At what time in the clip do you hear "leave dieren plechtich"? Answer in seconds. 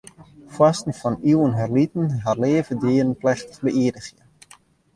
2.43-3.63